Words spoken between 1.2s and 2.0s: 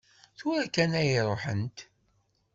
ruḥent.